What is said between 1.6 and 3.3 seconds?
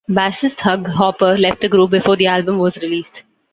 the group before the album was released.